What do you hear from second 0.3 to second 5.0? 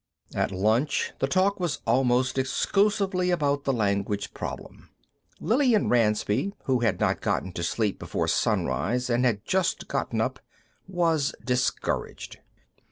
At lunch, the talk was almost exclusively about the language problem.